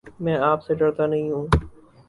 [0.19, 1.47] میں آپ سے ڈرتا نہیں ہوں